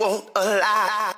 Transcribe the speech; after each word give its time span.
won't 0.00 0.24
allow. 0.34 1.12